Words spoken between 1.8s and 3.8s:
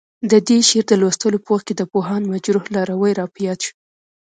پوهاند مجروح لاروی راپه یاد شو.